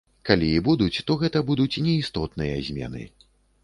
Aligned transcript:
Калі 0.29 0.47
і 0.53 0.63
будуць, 0.67 1.03
то 1.11 1.19
гэта 1.25 1.45
будуць 1.51 1.81
неістотныя 1.91 2.61
змены. 2.71 3.09